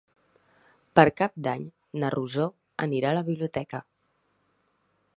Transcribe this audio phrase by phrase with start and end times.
[0.99, 1.67] Per Cap d'Any
[2.05, 2.49] na Rosó
[2.89, 3.87] anirà a la biblioteca.